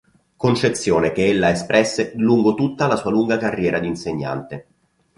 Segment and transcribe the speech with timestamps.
[0.35, 4.67] Concezione che ella espresse lungo tutta la sua lunga carriera di insegnante.